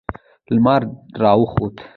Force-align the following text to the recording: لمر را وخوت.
لمر 0.53 0.81
را 1.21 1.31
وخوت. 1.39 1.75